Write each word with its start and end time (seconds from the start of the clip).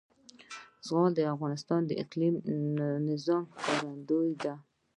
زغال 0.87 1.11
د 1.15 1.19
افغانستان 1.33 1.81
د 1.85 1.91
اقلیمي 2.03 2.39
نظام 3.09 3.43
ښکارندوی 3.61 4.31
ده. 4.43 4.53